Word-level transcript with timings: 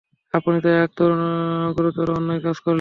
আপনি 0.33 0.57
তো 0.63 0.69
এক 0.77 0.91
গুরুতর 1.77 2.07
অন্যায় 2.11 2.41
কাজ 2.41 2.57
করলেন! 2.57 2.69